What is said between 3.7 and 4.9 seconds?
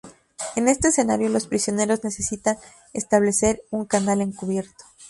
canal encubierto.